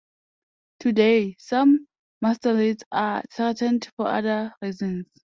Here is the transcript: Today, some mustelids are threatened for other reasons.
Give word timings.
Today, 0.79 1.35
some 1.37 1.85
mustelids 2.25 2.81
are 2.91 3.21
threatened 3.31 3.87
for 3.95 4.07
other 4.07 4.51
reasons. 4.59 5.05